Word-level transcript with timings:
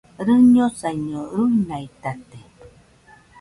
Rɨñosaiño, 0.25 1.21
ruinaitate. 1.35 2.39